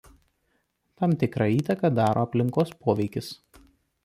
Tam 1.01 1.13
tikrą 1.25 1.49
įtaką 1.57 1.93
daro 2.01 2.25
aplinkos 2.29 2.73
poveikis. 2.87 3.31